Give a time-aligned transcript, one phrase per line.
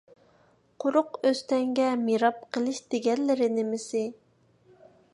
[0.83, 4.07] قۇرۇق ئۆستەڭگە مىراب قىلىش دېگەنلىرى نېمىسى؟